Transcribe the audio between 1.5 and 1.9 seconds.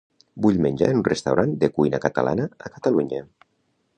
de